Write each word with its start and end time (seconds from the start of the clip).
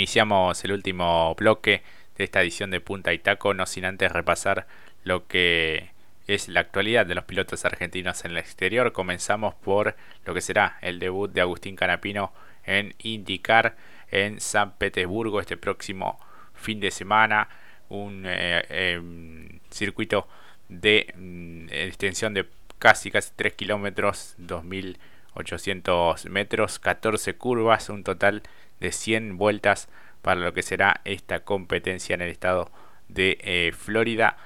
Iniciamos 0.00 0.64
el 0.64 0.72
último 0.72 1.34
bloque 1.34 1.82
de 2.16 2.24
esta 2.24 2.40
edición 2.40 2.70
de 2.70 2.80
Punta 2.80 3.12
y 3.12 3.18
Taco, 3.18 3.52
no 3.52 3.66
sin 3.66 3.84
antes 3.84 4.10
repasar 4.10 4.66
lo 5.04 5.26
que 5.26 5.90
es 6.26 6.48
la 6.48 6.60
actualidad 6.60 7.04
de 7.04 7.14
los 7.14 7.24
pilotos 7.24 7.66
argentinos 7.66 8.24
en 8.24 8.30
el 8.30 8.38
exterior. 8.38 8.92
Comenzamos 8.92 9.54
por 9.56 9.94
lo 10.24 10.32
que 10.32 10.40
será 10.40 10.78
el 10.80 11.00
debut 11.00 11.30
de 11.30 11.42
Agustín 11.42 11.76
Canapino 11.76 12.32
en 12.64 12.94
IndyCar 13.02 13.76
en 14.10 14.40
San 14.40 14.72
Petersburgo 14.78 15.38
este 15.38 15.58
próximo 15.58 16.18
fin 16.54 16.80
de 16.80 16.90
semana. 16.90 17.50
Un 17.90 18.24
eh, 18.26 18.64
em, 18.70 19.60
circuito 19.68 20.26
de 20.70 21.12
mm, 21.14 21.66
extensión 21.72 22.32
de 22.32 22.46
casi 22.78 23.10
casi 23.10 23.32
3 23.36 23.52
kilómetros, 23.52 24.34
2800 24.38 26.24
metros, 26.30 26.78
14 26.78 27.34
curvas, 27.34 27.90
un 27.90 28.02
total 28.02 28.42
de 28.80 28.92
100 28.92 29.38
vueltas 29.38 29.88
para 30.22 30.40
lo 30.40 30.52
que 30.52 30.62
será 30.62 31.00
esta 31.04 31.40
competencia 31.40 32.14
en 32.14 32.22
el 32.22 32.30
estado 32.30 32.70
de 33.08 33.38
eh, 33.42 33.72
Florida. 33.76 34.36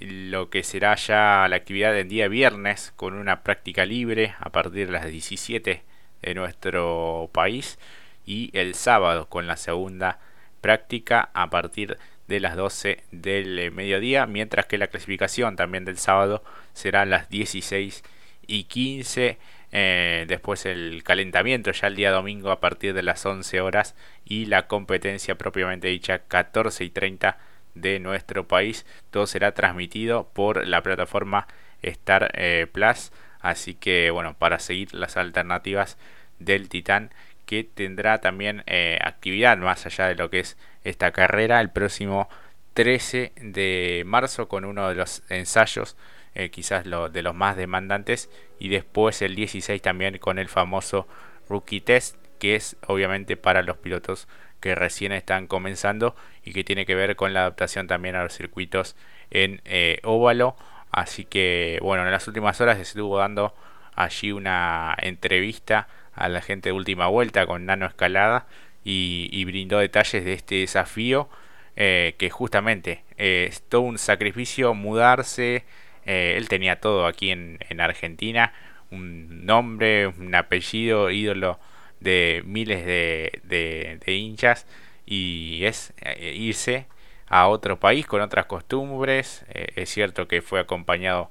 Lo 0.00 0.50
que 0.50 0.62
será 0.64 0.96
ya 0.96 1.46
la 1.48 1.56
actividad 1.56 1.92
del 1.92 2.08
día 2.08 2.28
viernes 2.28 2.92
con 2.96 3.14
una 3.14 3.42
práctica 3.42 3.86
libre 3.86 4.34
a 4.40 4.50
partir 4.50 4.86
de 4.86 4.92
las 4.92 5.06
17 5.06 5.82
de 6.22 6.34
nuestro 6.34 7.30
país 7.32 7.78
y 8.26 8.50
el 8.54 8.74
sábado 8.74 9.28
con 9.28 9.46
la 9.46 9.56
segunda 9.56 10.18
práctica 10.60 11.30
a 11.34 11.50
partir 11.50 11.98
de 12.26 12.40
las 12.40 12.56
12 12.56 13.04
del 13.12 13.58
eh, 13.58 13.70
mediodía, 13.70 14.26
mientras 14.26 14.66
que 14.66 14.78
la 14.78 14.86
clasificación 14.86 15.56
también 15.56 15.84
del 15.84 15.98
sábado 15.98 16.42
será 16.72 17.02
a 17.02 17.06
las 17.06 17.28
16 17.28 18.02
y 18.46 18.64
15 18.64 19.38
eh, 19.76 20.24
después 20.28 20.66
el 20.66 21.02
calentamiento 21.02 21.72
ya 21.72 21.88
el 21.88 21.96
día 21.96 22.12
domingo 22.12 22.52
a 22.52 22.60
partir 22.60 22.94
de 22.94 23.02
las 23.02 23.26
11 23.26 23.60
horas 23.60 23.96
y 24.24 24.46
la 24.46 24.68
competencia 24.68 25.34
propiamente 25.34 25.88
dicha 25.88 26.20
14 26.20 26.84
y 26.84 26.90
30 26.90 27.38
de 27.74 27.98
nuestro 27.98 28.46
país. 28.46 28.86
Todo 29.10 29.26
será 29.26 29.52
transmitido 29.52 30.30
por 30.32 30.64
la 30.64 30.80
plataforma 30.84 31.48
Star 31.82 32.30
eh, 32.34 32.68
Plus. 32.70 33.10
Así 33.40 33.74
que 33.74 34.12
bueno, 34.12 34.36
para 34.38 34.60
seguir 34.60 34.94
las 34.94 35.16
alternativas 35.16 35.98
del 36.38 36.68
Titán 36.68 37.10
que 37.44 37.64
tendrá 37.64 38.20
también 38.20 38.62
eh, 38.66 38.98
actividad 39.02 39.58
más 39.58 39.86
allá 39.86 40.06
de 40.06 40.14
lo 40.14 40.30
que 40.30 40.38
es 40.38 40.56
esta 40.84 41.10
carrera 41.10 41.60
el 41.60 41.70
próximo 41.70 42.28
13 42.74 43.32
de 43.40 44.04
marzo 44.06 44.46
con 44.46 44.64
uno 44.64 44.88
de 44.88 44.94
los 44.94 45.24
ensayos 45.30 45.96
eh, 46.34 46.50
quizás 46.50 46.86
lo, 46.86 47.08
de 47.08 47.22
los 47.22 47.34
más 47.34 47.56
demandantes, 47.56 48.30
y 48.58 48.68
después 48.68 49.22
el 49.22 49.34
16 49.34 49.80
también 49.82 50.18
con 50.18 50.38
el 50.38 50.48
famoso 50.48 51.06
Rookie 51.48 51.80
Test, 51.80 52.16
que 52.38 52.56
es 52.56 52.76
obviamente 52.86 53.36
para 53.36 53.62
los 53.62 53.76
pilotos 53.76 54.28
que 54.60 54.74
recién 54.74 55.12
están 55.12 55.46
comenzando 55.46 56.16
y 56.42 56.52
que 56.52 56.64
tiene 56.64 56.86
que 56.86 56.94
ver 56.94 57.16
con 57.16 57.34
la 57.34 57.40
adaptación 57.40 57.86
también 57.86 58.16
a 58.16 58.22
los 58.22 58.34
circuitos 58.34 58.96
en 59.30 59.60
eh, 59.66 60.00
óvalo. 60.04 60.56
Así 60.90 61.26
que 61.26 61.78
bueno, 61.82 62.04
en 62.04 62.10
las 62.10 62.26
últimas 62.28 62.60
horas 62.60 62.78
estuvo 62.78 63.18
dando 63.18 63.54
allí 63.94 64.32
una 64.32 64.96
entrevista 65.02 65.88
a 66.14 66.28
la 66.28 66.40
gente 66.40 66.70
de 66.70 66.72
última 66.72 67.08
vuelta 67.08 67.46
con 67.46 67.66
Nano 67.66 67.84
Escalada 67.86 68.46
y, 68.84 69.44
brindó 69.44 69.78
detalles 69.78 70.24
de 70.24 70.32
este 70.32 70.56
desafío 70.56 71.28
eh, 71.76 72.14
que 72.18 72.30
justamente 72.30 73.04
es 73.16 73.62
todo 73.62 73.82
un 73.82 73.98
sacrificio 73.98 74.72
mudarse, 74.74 75.64
eh, 76.06 76.34
él 76.36 76.48
tenía 76.48 76.80
todo 76.80 77.06
aquí 77.06 77.30
en, 77.30 77.58
Argentina, 77.78 78.52
un 78.90 79.46
nombre, 79.46 80.08
un 80.08 80.34
apellido, 80.34 81.10
ídolo 81.10 81.58
de 82.00 82.42
miles 82.44 82.84
de, 82.84 84.00
hinchas 84.06 84.66
y 85.06 85.64
es 85.64 85.92
eh, 86.02 86.34
irse 86.36 86.86
a 87.26 87.48
otro 87.48 87.80
país 87.80 88.06
con 88.06 88.20
otras 88.20 88.46
costumbres. 88.46 89.44
Eh, 89.48 89.68
es 89.76 89.90
cierto 89.90 90.28
que 90.28 90.42
fue 90.42 90.60
acompañado 90.60 91.30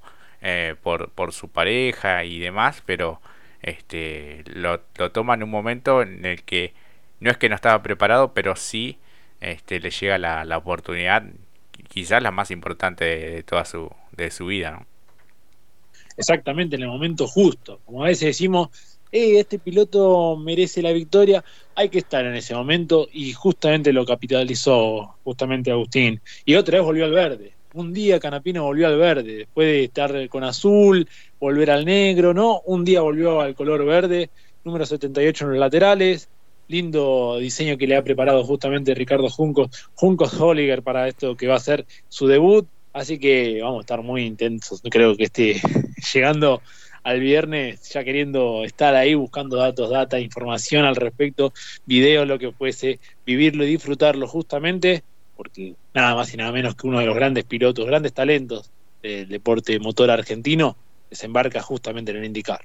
por, 0.81 1.09
por, 1.11 1.31
su 1.31 1.49
pareja 1.49 2.25
y 2.25 2.37
demás, 2.39 2.83
pero 2.85 3.21
este, 3.61 4.43
lo, 4.47 4.81
toma 4.81 5.35
en 5.35 5.43
un 5.43 5.49
momento 5.49 6.01
en 6.01 6.25
el 6.25 6.43
que 6.43 6.73
no 7.21 7.31
es 7.31 7.37
que 7.37 7.47
no 7.47 7.55
estaba 7.55 7.81
preparado, 7.81 8.33
pero 8.33 8.57
sí 8.57 8.99
este, 9.39 9.79
le 9.79 9.89
llega 9.89 10.17
la, 10.17 10.43
la 10.43 10.57
oportunidad 10.57 11.23
quizás 11.93 12.23
la 12.23 12.31
más 12.31 12.49
importante 12.49 13.05
de, 13.05 13.43
toda 13.43 13.65
su, 13.65 13.89
de 14.17 14.31
su 14.31 14.47
vida, 14.47 14.71
¿no? 14.71 14.85
Exactamente, 16.17 16.75
en 16.75 16.83
el 16.83 16.87
momento 16.87 17.27
justo. 17.27 17.79
Como 17.85 18.03
a 18.03 18.07
veces 18.07 18.27
decimos, 18.27 18.69
eh, 19.11 19.39
este 19.39 19.59
piloto 19.59 20.35
merece 20.37 20.81
la 20.81 20.91
victoria, 20.91 21.43
hay 21.75 21.89
que 21.89 21.99
estar 21.99 22.25
en 22.25 22.35
ese 22.35 22.55
momento 22.55 23.07
y 23.11 23.33
justamente 23.33 23.93
lo 23.93 24.05
capitalizó 24.05 25.15
justamente 25.23 25.71
Agustín. 25.71 26.19
Y 26.45 26.55
otra 26.55 26.77
vez 26.77 26.85
volvió 26.85 27.05
al 27.05 27.11
verde. 27.11 27.53
Un 27.73 27.93
día 27.93 28.19
Canapino 28.19 28.63
volvió 28.63 28.87
al 28.87 28.97
verde, 28.97 29.37
después 29.37 29.67
de 29.67 29.83
estar 29.85 30.29
con 30.29 30.43
azul, 30.43 31.07
volver 31.39 31.71
al 31.71 31.85
negro, 31.85 32.33
¿no? 32.33 32.61
Un 32.65 32.85
día 32.85 33.01
volvió 33.01 33.41
al 33.41 33.55
color 33.55 33.85
verde, 33.85 34.29
número 34.63 34.85
78 34.85 35.45
en 35.45 35.51
los 35.51 35.59
laterales, 35.59 36.29
lindo 36.67 37.37
diseño 37.39 37.77
que 37.77 37.87
le 37.87 37.95
ha 37.95 38.03
preparado 38.03 38.43
justamente 38.43 38.93
Ricardo 38.93 39.29
Juncos, 39.29 39.69
Juncos 39.95 40.33
Holliger 40.39 40.83
para 40.83 41.07
esto 41.07 41.35
que 41.35 41.47
va 41.47 41.55
a 41.55 41.59
ser 41.59 41.85
su 42.09 42.27
debut. 42.27 42.67
Así 42.93 43.17
que 43.17 43.59
vamos 43.61 43.79
a 43.79 43.81
estar 43.81 44.01
muy 44.03 44.23
intensos. 44.23 44.81
Creo 44.89 45.17
que 45.17 45.23
esté 45.23 45.59
llegando 46.13 46.61
al 47.03 47.19
viernes 47.19 47.89
ya 47.89 48.03
queriendo 48.03 48.63
estar 48.63 48.95
ahí 48.95 49.13
buscando 49.13 49.57
datos, 49.57 49.89
data, 49.89 50.19
información 50.19 50.85
al 50.85 50.95
respecto, 50.95 51.53
videos, 51.85 52.27
lo 52.27 52.39
que 52.39 52.51
fuese, 52.51 52.99
vivirlo 53.25 53.65
y 53.65 53.67
disfrutarlo 53.67 54.27
justamente, 54.27 55.03
porque 55.35 55.75
nada 55.93 56.15
más 56.15 56.33
y 56.33 56.37
nada 56.37 56.51
menos 56.51 56.75
que 56.75 56.87
uno 56.87 56.99
de 56.99 57.05
los 57.05 57.15
grandes 57.15 57.43
pilotos, 57.43 57.85
grandes 57.85 58.13
talentos 58.13 58.71
del 59.01 59.27
deporte 59.27 59.77
motor 59.79 60.09
argentino, 60.11 60.77
desembarca 61.09 61.61
justamente 61.61 62.11
en 62.11 62.17
el 62.17 62.25
IndyCar. 62.25 62.61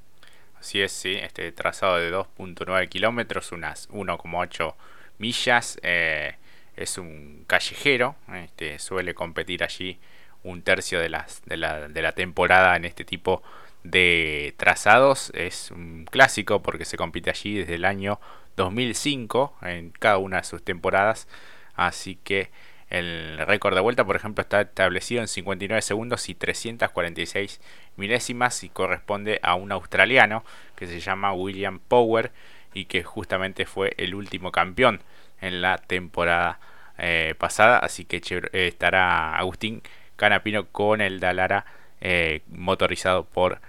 Así 0.58 0.80
es, 0.82 0.92
sí, 0.92 1.14
este 1.14 1.52
trazado 1.52 1.98
de 1.98 2.12
2.9 2.12 2.88
kilómetros, 2.88 3.52
unas 3.52 3.88
1,8 3.90 4.74
millas, 5.18 5.78
eh, 5.82 6.34
es 6.76 6.98
un 6.98 7.44
callejero, 7.46 8.16
este, 8.34 8.78
suele 8.80 9.14
competir 9.14 9.62
allí 9.62 10.00
un 10.42 10.62
tercio 10.62 11.00
de, 11.00 11.10
las, 11.10 11.42
de, 11.46 11.56
la, 11.56 11.88
de 11.88 12.02
la 12.02 12.12
temporada 12.12 12.76
en 12.76 12.84
este 12.84 13.04
tipo 13.04 13.42
de 13.84 14.54
trazados, 14.56 15.30
es 15.34 15.70
un 15.70 16.06
clásico 16.10 16.60
porque 16.60 16.84
se 16.84 16.96
compite 16.96 17.30
allí 17.30 17.58
desde 17.58 17.76
el 17.76 17.84
año 17.84 18.20
2005 18.56 19.54
en 19.62 19.90
cada 19.90 20.18
una 20.18 20.38
de 20.38 20.44
sus 20.44 20.64
temporadas, 20.64 21.28
así 21.74 22.16
que 22.16 22.50
el 22.90 23.38
récord 23.38 23.74
de 23.74 23.80
vuelta, 23.80 24.04
por 24.04 24.16
ejemplo, 24.16 24.42
está 24.42 24.62
establecido 24.62 25.20
en 25.20 25.28
59 25.28 25.82
segundos 25.82 26.28
y 26.28 26.34
346 26.34 27.60
milésimas 27.96 28.64
y 28.64 28.70
corresponde 28.70 29.40
a 29.42 29.54
un 29.54 29.72
australiano 29.72 30.44
que 30.74 30.86
se 30.86 31.00
llama 31.00 31.32
William 31.32 31.80
Power 31.80 32.32
y 32.72 32.86
que 32.86 33.02
justamente 33.02 33.66
fue 33.66 33.94
el 33.98 34.14
último 34.14 34.52
campeón 34.52 35.02
en 35.40 35.60
la 35.60 35.78
temporada 35.78 36.60
eh, 36.96 37.34
pasada. 37.38 37.78
Así 37.78 38.04
que 38.04 38.16
eh, 38.16 38.68
estará 38.68 39.36
Agustín 39.36 39.82
Canapino 40.16 40.66
con 40.68 41.00
el 41.00 41.20
Dalara 41.20 41.66
eh, 42.00 42.42
motorizado 42.48 43.24
por 43.24 43.60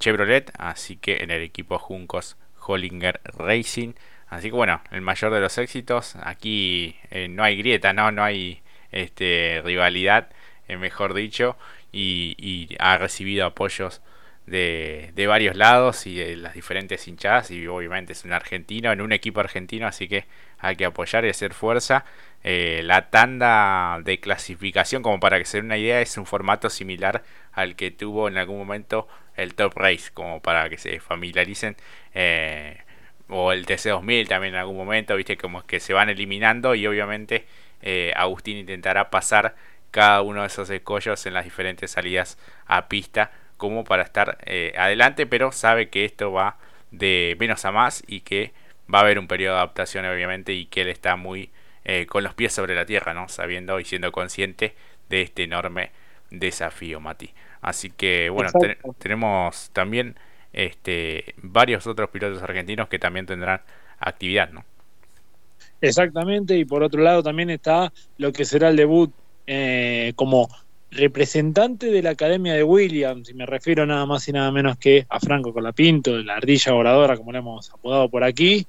Chevrolet. 0.00 0.50
Así 0.58 0.96
que 0.96 1.18
en 1.22 1.30
el 1.30 1.42
equipo 1.42 1.78
Juncos 1.78 2.36
Hollinger 2.66 3.20
Racing. 3.24 3.92
Así 4.28 4.48
que 4.48 4.56
bueno, 4.56 4.80
el 4.90 5.02
mayor 5.02 5.32
de 5.32 5.40
los 5.40 5.56
éxitos. 5.58 6.16
Aquí 6.22 6.96
eh, 7.10 7.28
no 7.28 7.44
hay 7.44 7.56
grieta, 7.56 7.92
no, 7.92 8.10
no 8.10 8.24
hay 8.24 8.60
este, 8.92 9.62
rivalidad, 9.64 10.30
eh, 10.68 10.76
mejor 10.76 11.14
dicho. 11.14 11.56
Y, 11.92 12.76
ha 12.78 12.98
recibido 12.98 13.46
apoyos 13.46 14.02
de, 14.46 15.12
varios 15.28 15.56
lados 15.56 16.06
y 16.06 16.16
de 16.16 16.36
las 16.36 16.54
diferentes 16.54 17.06
hinchadas. 17.08 17.50
Y 17.50 17.66
obviamente 17.68 18.12
es 18.12 18.24
un 18.24 18.32
argentino, 18.32 18.92
en 18.92 19.00
un 19.00 19.12
equipo 19.12 19.40
argentino, 19.40 19.86
así 19.86 20.08
que 20.08 20.26
hay 20.58 20.76
que 20.76 20.84
apoyar 20.84 21.24
y 21.24 21.30
hacer 21.30 21.54
fuerza. 21.54 22.04
Eh, 22.44 22.82
la 22.84 23.10
tanda 23.10 24.00
de 24.04 24.20
clasificación, 24.20 25.02
como 25.02 25.20
para 25.20 25.38
que 25.38 25.44
se 25.46 25.58
den 25.58 25.66
una 25.66 25.78
idea, 25.78 26.00
es 26.00 26.16
un 26.18 26.26
formato 26.26 26.68
similar 26.70 27.22
al 27.52 27.76
que 27.76 27.90
tuvo 27.90 28.28
en 28.28 28.38
algún 28.38 28.58
momento 28.58 29.08
el 29.36 29.54
Top 29.54 29.72
Race, 29.76 30.10
como 30.12 30.40
para 30.42 30.68
que 30.68 30.78
se 30.78 31.00
familiaricen 31.00 31.76
o 33.28 33.52
el 33.52 33.66
TC2000 33.66 34.28
también 34.28 34.54
en 34.54 34.60
algún 34.60 34.76
momento, 34.76 35.16
viste, 35.16 35.36
como 35.36 35.66
que 35.66 35.80
se 35.80 35.92
van 35.92 36.08
eliminando 36.08 36.74
y 36.74 36.86
obviamente 36.86 37.46
eh, 37.82 38.12
Agustín 38.16 38.56
intentará 38.56 39.10
pasar 39.10 39.54
cada 39.90 40.22
uno 40.22 40.42
de 40.42 40.48
esos 40.48 40.70
escollos 40.70 41.24
en 41.26 41.34
las 41.34 41.44
diferentes 41.44 41.90
salidas 41.90 42.38
a 42.66 42.88
pista 42.88 43.32
como 43.56 43.84
para 43.84 44.02
estar 44.02 44.38
eh, 44.44 44.74
adelante, 44.76 45.26
pero 45.26 45.52
sabe 45.52 45.88
que 45.88 46.04
esto 46.04 46.32
va 46.32 46.58
de 46.90 47.36
menos 47.38 47.64
a 47.64 47.72
más 47.72 48.02
y 48.06 48.20
que 48.20 48.52
va 48.92 49.00
a 49.00 49.02
haber 49.02 49.18
un 49.18 49.26
periodo 49.26 49.54
de 49.54 49.60
adaptación 49.60 50.04
obviamente 50.06 50.52
y 50.52 50.66
que 50.66 50.82
él 50.82 50.88
está 50.88 51.16
muy 51.16 51.50
eh, 51.84 52.06
con 52.06 52.24
los 52.24 52.34
pies 52.34 52.52
sobre 52.52 52.74
la 52.74 52.84
tierra, 52.84 53.14
¿no? 53.14 53.28
Sabiendo 53.28 53.80
y 53.80 53.84
siendo 53.84 54.12
consciente 54.12 54.74
de 55.08 55.22
este 55.22 55.44
enorme 55.44 55.90
desafío, 56.30 57.00
Mati. 57.00 57.32
Así 57.60 57.90
que 57.90 58.28
bueno, 58.28 58.50
tenemos 58.98 59.70
también 59.72 60.16
este, 60.56 61.34
varios 61.36 61.86
otros 61.86 62.10
pilotos 62.10 62.42
argentinos 62.42 62.88
que 62.88 62.98
también 62.98 63.26
tendrán 63.26 63.60
actividad, 64.00 64.50
¿no? 64.50 64.64
Exactamente, 65.80 66.56
y 66.56 66.64
por 66.64 66.82
otro 66.82 67.02
lado 67.02 67.22
también 67.22 67.50
está 67.50 67.92
lo 68.16 68.32
que 68.32 68.44
será 68.44 68.70
el 68.70 68.76
debut 68.76 69.12
eh, 69.46 70.12
como 70.16 70.48
representante 70.90 71.86
de 71.86 72.02
la 72.02 72.10
Academia 72.10 72.54
de 72.54 72.62
Williams, 72.62 73.28
y 73.28 73.34
me 73.34 73.44
refiero 73.44 73.84
nada 73.84 74.06
más 74.06 74.26
y 74.28 74.32
nada 74.32 74.50
menos 74.50 74.78
que 74.78 75.06
a 75.08 75.20
Franco 75.20 75.52
Colapinto, 75.52 76.16
la 76.18 76.36
ardilla 76.36 76.72
voladora, 76.72 77.16
como 77.16 77.32
le 77.32 77.38
hemos 77.38 77.70
apodado 77.70 78.08
por 78.08 78.24
aquí. 78.24 78.66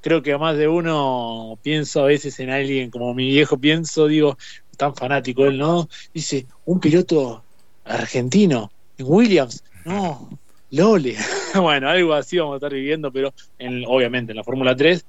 Creo 0.00 0.22
que 0.22 0.36
más 0.36 0.56
de 0.56 0.68
uno 0.68 1.58
pienso 1.62 2.02
a 2.02 2.06
veces 2.06 2.38
en 2.40 2.50
alguien 2.50 2.90
como 2.90 3.14
mi 3.14 3.28
viejo 3.28 3.58
pienso, 3.58 4.06
digo, 4.06 4.36
tan 4.76 4.94
fanático 4.94 5.46
él, 5.46 5.58
¿no? 5.58 5.88
Dice, 6.12 6.46
un 6.66 6.80
piloto 6.80 7.44
argentino 7.84 8.70
en 8.96 9.06
Williams, 9.08 9.62
no, 9.84 10.28
Lole. 10.70 11.16
bueno, 11.54 11.88
algo 11.88 12.14
así 12.14 12.38
vamos 12.38 12.54
a 12.54 12.56
estar 12.56 12.72
viviendo, 12.72 13.10
pero 13.12 13.32
en, 13.58 13.84
obviamente 13.86 14.32
en 14.32 14.36
la 14.36 14.44
Fórmula 14.44 14.76
3, 14.76 15.04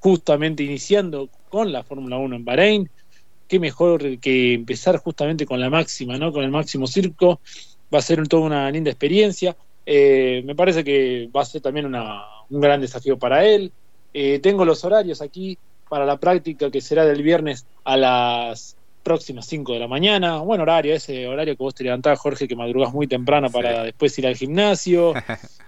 justamente 0.00 0.62
iniciando 0.62 1.28
con 1.48 1.72
la 1.72 1.82
Fórmula 1.82 2.18
1 2.18 2.36
en 2.36 2.44
Bahrein, 2.44 2.90
qué 3.48 3.58
mejor 3.58 4.18
que 4.18 4.54
empezar 4.54 4.96
justamente 4.96 5.46
con 5.46 5.60
la 5.60 5.70
máxima, 5.70 6.18
¿no? 6.18 6.32
Con 6.32 6.44
el 6.44 6.50
máximo 6.50 6.86
circo, 6.86 7.40
va 7.92 7.98
a 7.98 8.02
ser 8.02 8.26
toda 8.26 8.44
una 8.44 8.70
linda 8.70 8.90
experiencia. 8.90 9.56
Eh, 9.84 10.42
me 10.44 10.54
parece 10.54 10.84
que 10.84 11.28
va 11.34 11.42
a 11.42 11.46
ser 11.46 11.60
también 11.60 11.86
un 11.86 12.60
gran 12.60 12.80
desafío 12.80 13.18
para 13.18 13.44
él. 13.44 13.72
Eh, 14.14 14.38
tengo 14.40 14.64
los 14.64 14.84
horarios 14.84 15.20
aquí 15.20 15.58
para 15.88 16.06
la 16.06 16.16
práctica 16.16 16.70
que 16.70 16.80
será 16.80 17.04
del 17.04 17.22
viernes 17.22 17.66
a 17.84 17.96
las 17.96 18.76
próximas 19.02 19.46
5 19.46 19.74
de 19.74 19.78
la 19.78 19.88
mañana. 19.88 20.38
Buen 20.38 20.60
horario, 20.60 20.94
ese 20.94 21.26
horario 21.26 21.56
que 21.56 21.62
vos 21.62 21.74
te 21.74 21.84
levantás, 21.84 22.18
Jorge, 22.18 22.48
que 22.48 22.56
madrugás 22.56 22.92
muy 22.92 23.06
temprano 23.06 23.50
para 23.50 23.84
después 23.84 24.18
ir 24.18 24.26
al 24.26 24.36
gimnasio. 24.36 25.14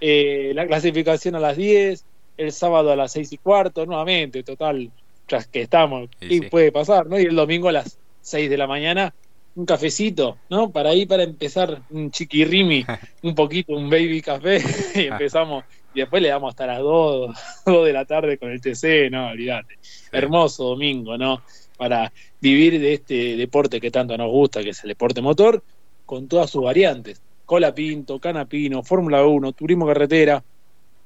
Eh, 0.07 0.53
la 0.55 0.67
clasificación 0.67 1.35
a 1.35 1.41
las 1.41 1.57
10, 1.57 2.05
el 2.37 2.53
sábado 2.53 2.93
a 2.93 2.97
las 2.97 3.13
6 3.13 3.33
y 3.33 3.39
cuarto, 3.39 3.87
nuevamente, 3.87 4.43
total, 4.43 4.91
tras 5.25 5.47
que 5.47 5.63
estamos, 5.63 6.11
¿qué 6.21 6.43
puede 6.51 6.73
pasar? 6.73 7.07
¿no? 7.07 7.19
Y 7.19 7.23
el 7.23 7.35
domingo 7.35 7.71
a 7.71 7.73
las 7.73 7.99
6 8.21 8.51
de 8.51 8.57
la 8.59 8.67
mañana, 8.67 9.15
un 9.57 9.67
cafecito, 9.67 10.37
¿no? 10.51 10.71
Para 10.71 10.91
ahí, 10.91 11.07
para 11.07 11.23
empezar, 11.23 11.83
un 11.91 12.11
chiquirrimi, 12.11 12.85
un 13.23 13.35
poquito, 13.35 13.73
un 13.73 13.89
baby 13.89 14.21
café, 14.21 14.61
y 14.95 15.07
empezamos. 15.07 15.65
Y 15.95 16.01
después 16.01 16.23
le 16.23 16.29
damos 16.29 16.51
hasta 16.51 16.67
las 16.67 16.81
2, 16.81 17.37
2 17.65 17.87
de 17.87 17.93
la 17.93 18.05
tarde 18.05 18.37
con 18.37 18.51
el 18.51 18.61
TC, 18.61 19.11
no, 19.11 19.29
olvídate. 19.29 19.79
Hermoso 20.11 20.65
domingo, 20.65 21.17
¿no? 21.17 21.43
Para 21.76 22.12
vivir 22.41 22.81
de 22.81 22.94
este 22.94 23.37
deporte 23.37 23.81
que 23.81 23.91
tanto 23.91 24.17
nos 24.17 24.31
gusta, 24.31 24.62
que 24.62 24.71
es 24.71 24.82
el 24.85 24.88
deporte 24.88 25.21
motor, 25.21 25.62
con 26.06 26.29
todas 26.29 26.50
sus 26.50 26.62
variantes. 26.62 27.21
Cola 27.44 27.75
Pinto, 27.75 28.19
Canapino, 28.19 28.82
Fórmula 28.82 29.25
1, 29.25 29.53
Turismo 29.53 29.87
Carretera. 29.87 30.43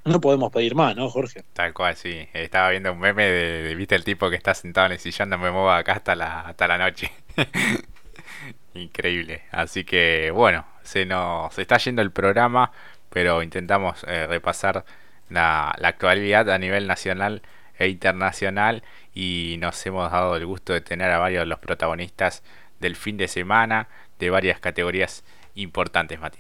No 0.05 0.20
podemos 0.20 0.53
pedir 0.53 0.75
más, 0.75 0.97
¿no, 0.97 1.11
Jorge? 1.11 1.43
Tal 1.53 1.75
cual, 1.75 1.97
sí. 1.97 2.29
Estaba 2.32 2.70
viendo 2.70 2.93
un 2.93 3.00
meme 3.00 3.25
de, 3.25 3.75
viste, 3.75 3.94
el 3.94 4.05
tipo 4.05 4.31
que 4.31 4.37
está 4.37 4.55
sentado 4.55 4.87
en 4.87 4.93
el 4.93 4.99
sillón, 4.99 5.29
no 5.29 5.38
me 5.38 5.50
muevo 5.50 5.70
acá 5.70 5.93
hasta 5.93 6.15
la, 6.15 6.41
hasta 6.41 6.69
la 6.69 6.79
noche. 6.79 7.11
Increíble. 8.75 9.43
Así 9.50 9.85
que, 9.85 10.31
bueno, 10.31 10.64
se 10.82 11.05
nos 11.05 11.59
está 11.59 11.79
yendo 11.79 12.00
el 12.00 12.12
programa, 12.12 12.71
pero 13.11 13.43
intentamos 13.43 14.05
eh, 14.06 14.26
repasar 14.26 14.85
la, 15.29 15.75
la 15.79 15.88
actualidad 15.88 16.49
a 16.50 16.59
nivel 16.59 16.87
nacional 16.87 17.43
e 17.79 17.89
internacional 17.89 18.83
y 19.15 19.57
nos 19.59 19.85
hemos 19.87 20.11
dado 20.11 20.37
el 20.37 20.47
gusto 20.47 20.73
de 20.73 20.81
tener 20.81 21.11
a 21.11 21.19
varios 21.19 21.43
de 21.43 21.47
los 21.47 21.59
protagonistas 21.59 22.43
del 22.81 22.97
fin 22.97 23.17
de 23.17 23.29
semana 23.29 23.89
de 24.19 24.31
varias 24.31 24.61
categorías 24.61 25.25
importantes, 25.55 26.19
Mati. 26.21 26.39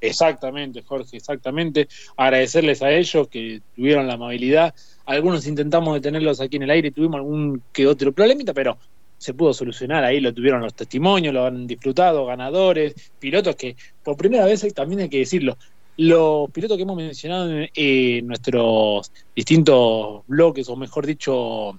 Exactamente, 0.00 0.82
Jorge, 0.82 1.16
exactamente. 1.16 1.88
Agradecerles 2.16 2.82
a 2.82 2.90
ellos 2.90 3.28
que 3.28 3.62
tuvieron 3.74 4.06
la 4.06 4.14
amabilidad. 4.14 4.74
Algunos 5.06 5.46
intentamos 5.46 5.94
detenerlos 5.94 6.40
aquí 6.40 6.56
en 6.56 6.64
el 6.64 6.70
aire, 6.70 6.90
tuvimos 6.90 7.16
algún 7.16 7.62
que 7.72 7.86
otro 7.86 8.12
problemita, 8.12 8.52
pero 8.52 8.76
se 9.16 9.32
pudo 9.32 9.54
solucionar. 9.54 10.04
Ahí 10.04 10.20
lo 10.20 10.34
tuvieron 10.34 10.60
los 10.60 10.74
testimonios, 10.74 11.32
lo 11.32 11.46
han 11.46 11.66
disfrutado, 11.66 12.26
ganadores, 12.26 12.94
pilotos 13.18 13.56
que 13.56 13.76
por 14.02 14.16
primera 14.16 14.44
vez 14.44 14.66
también 14.74 15.00
hay 15.00 15.08
que 15.08 15.20
decirlo, 15.20 15.56
los 15.96 16.50
pilotos 16.50 16.76
que 16.76 16.82
hemos 16.82 16.96
mencionado 16.96 17.50
en, 17.74 18.26
nuestros 18.26 19.12
distintos 19.34 20.22
bloques, 20.26 20.68
o 20.68 20.76
mejor 20.76 21.06
dicho, 21.06 21.78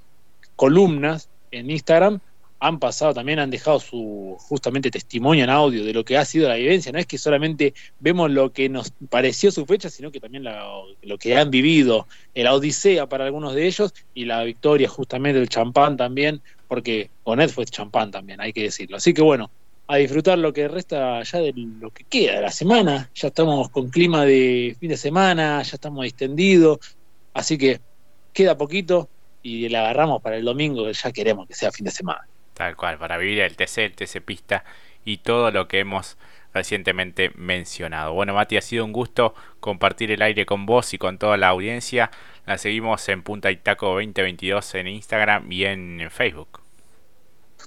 columnas 0.56 1.30
en 1.52 1.70
Instagram, 1.70 2.20
han 2.60 2.80
pasado 2.80 3.14
también, 3.14 3.40
han 3.40 3.52
dejado 3.52 3.80
su 3.80 4.38
justamente 4.40 4.90
testimonio 4.90 5.44
en 5.44 5.50
audio 5.50 5.84
de 5.84 5.94
lo 5.94 6.06
que 6.06 6.18
ha 6.18 6.24
sido 6.24 6.48
la 6.48 6.56
vivencia. 6.56 6.92
No 6.92 7.00
es 7.00 7.06
que 7.06 7.18
solamente 7.18 7.74
vemos 8.00 8.32
lo 8.32 8.54
que 8.54 8.70
nos 8.70 8.92
pareció 9.10 9.52
su 9.52 9.66
fecha, 9.66 9.90
sino 9.90 10.10
que 10.10 10.22
también 10.22 10.46
lo 10.46 11.18
que 11.18 11.36
han 11.36 11.52
vivido, 11.52 12.08
la 12.34 12.54
odisea 12.54 13.08
para 13.08 13.26
algunos 13.26 13.54
de 13.54 13.68
ellos 13.68 13.94
y 14.14 14.26
la 14.26 14.44
victoria 14.44 14.88
justamente 14.88 15.40
del 15.40 15.50
champán 15.50 15.98
también, 15.98 16.42
porque 16.68 17.10
Onet 17.24 17.52
fue 17.52 17.66
champán 17.66 18.10
también, 18.10 18.40
hay 18.40 18.54
que 18.54 18.64
decirlo. 18.64 18.98
Así 18.98 19.14
que 19.14 19.22
bueno, 19.22 19.52
a 19.88 19.98
disfrutar 19.98 20.38
lo 20.38 20.52
que 20.52 20.68
resta 20.68 21.22
ya 21.24 21.40
de 21.40 21.54
lo 21.56 21.92
que 21.92 22.04
queda 22.06 22.36
de 22.36 22.42
la 22.42 22.52
semana. 22.52 23.10
Ya 23.14 23.28
estamos 23.28 23.70
con 23.70 23.90
clima 23.90 24.26
de 24.26 24.76
fin 24.80 24.90
de 24.90 24.98
semana, 24.98 25.62
ya 25.62 25.76
estamos 25.76 26.06
extendidos, 26.06 26.80
así 27.34 27.58
que 27.58 27.80
queda 28.34 28.58
poquito 28.58 29.10
y 29.44 29.70
le 29.70 29.78
agarramos 29.78 30.22
para 30.22 30.38
el 30.38 30.46
domingo, 30.46 30.90
ya 30.90 31.12
queremos 31.12 31.48
que 31.48 31.54
sea 31.54 31.72
fin 31.72 31.86
de 31.86 31.92
semana. 31.92 32.28
Tal 32.56 32.76
cual, 32.76 32.98
para 32.98 33.18
vivir 33.18 33.42
el 33.42 33.56
TC, 33.56 33.80
el 33.80 33.96
TC 33.96 34.22
Pista 34.22 34.64
y 35.04 35.18
todo 35.18 35.52
lo 35.52 35.68
que 35.68 35.80
hemos 35.80 36.18
recientemente 36.54 37.32
mencionado. 37.36 38.14
Bueno, 38.14 38.34
Mati, 38.34 38.58
ha 38.58 38.62
sido 38.62 38.86
un 38.86 38.94
gusto 38.94 39.36
compartir 39.60 40.10
el 40.12 40.22
aire 40.22 40.46
con 40.46 40.66
vos 40.66 40.94
y 40.94 40.98
con 40.98 41.18
toda 41.20 41.38
la 41.38 41.50
audiencia. 41.50 42.12
La 42.46 42.58
seguimos 42.58 43.08
en 43.10 43.24
Punta 43.24 43.52
Itaco 43.52 43.88
2022 43.88 44.76
en 44.76 44.88
Instagram 44.88 45.52
y 45.52 45.66
en 45.66 46.08
Facebook. 46.10 46.65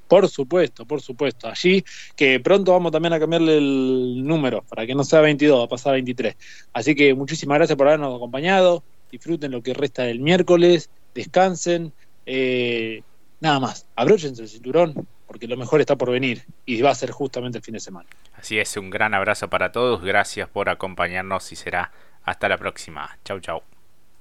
Por 0.09 0.29
supuesto, 0.29 0.87
por 0.87 1.01
supuesto. 1.01 1.49
Allí 1.49 1.85
que 2.17 2.41
pronto 2.41 2.73
vamos 2.73 2.91
también 2.93 3.13
a 3.13 3.21
cambiarle 3.21 3.59
el 3.59 4.25
número 4.25 4.63
para 4.63 4.87
que 4.87 4.95
no 4.95 5.05
sea 5.05 5.21
22, 5.21 5.61
va 5.61 5.65
a 5.65 5.69
pasar 5.69 5.91
a 5.91 5.93
23. 5.95 6.37
Así 6.73 6.95
que 6.95 7.15
muchísimas 7.15 7.59
gracias 7.59 7.77
por 7.77 7.87
habernos 7.87 8.17
acompañado. 8.17 8.83
Disfruten 9.11 9.53
lo 9.53 9.63
que 9.63 9.75
resta 9.75 10.03
del 10.03 10.21
miércoles, 10.21 10.91
descansen. 11.15 11.93
Eh, 12.27 13.03
nada 13.41 13.61
más, 13.61 13.87
abróchense 13.95 14.43
el 14.43 14.49
cinturón 14.49 15.07
porque 15.27 15.47
lo 15.47 15.57
mejor 15.59 15.81
está 15.81 15.97
por 15.97 16.11
venir 16.11 16.45
y 16.65 16.81
va 16.81 16.91
a 16.91 16.95
ser 16.95 17.11
justamente 17.11 17.59
el 17.59 17.65
fin 17.65 17.75
de 17.75 17.81
semana. 17.81 18.09
Así 18.35 18.59
es, 18.59 18.77
un 18.77 18.89
gran 18.89 19.13
abrazo 19.15 19.49
para 19.49 19.73
todos. 19.73 20.03
Gracias 20.03 20.49
por 20.49 20.71
acompañarnos 20.71 21.53
y 21.53 21.57
será 21.57 21.93
hasta 22.25 22.49
la 22.49 22.57
próxima. 22.57 23.19
Chau, 23.25 23.39
chau. 23.39 23.78